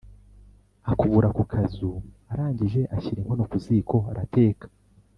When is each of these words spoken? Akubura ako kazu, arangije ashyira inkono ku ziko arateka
Akubura 0.91 1.27
ako 1.31 1.43
kazu, 1.51 1.91
arangije 2.31 2.81
ashyira 2.95 3.19
inkono 3.21 3.43
ku 3.51 3.57
ziko 3.65 3.97
arateka 4.11 4.65